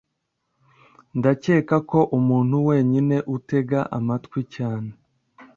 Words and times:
Ndakeka 1.17 1.75
ko 1.89 1.99
umuntu 2.17 2.55
wenyine 2.67 3.17
utega 3.35 3.79
amatwi 3.97 4.39
cyane 4.55 4.91